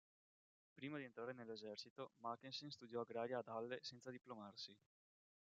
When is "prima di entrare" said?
0.73-1.31